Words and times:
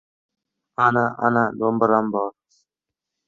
Ana, 0.85 1.03
ana, 1.27 1.43
do‘mbiram 1.59 2.11
bor. 2.17 2.29